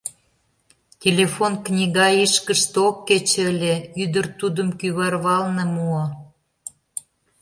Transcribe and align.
Телефон 1.03 1.53
книга 1.65 2.07
ишкыште 2.23 2.77
ок 2.87 2.97
кече 3.07 3.41
ыле, 3.51 3.75
ӱдыр 4.03 4.25
тудым 4.39 4.67
кӱварвалне 4.79 5.65
муо. 5.73 6.05